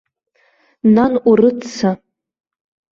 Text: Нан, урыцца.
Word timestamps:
Нан, 0.95 1.13
урыцца. 1.33 1.89